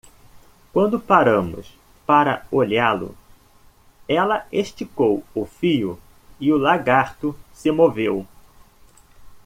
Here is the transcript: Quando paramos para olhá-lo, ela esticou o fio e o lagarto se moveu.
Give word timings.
Quando 0.73 0.99
paramos 0.99 1.77
para 2.07 2.43
olhá-lo, 2.51 3.15
ela 4.09 4.47
esticou 4.51 5.23
o 5.35 5.45
fio 5.45 5.99
e 6.39 6.51
o 6.51 6.57
lagarto 6.57 7.35
se 7.53 7.69
moveu. 7.69 8.25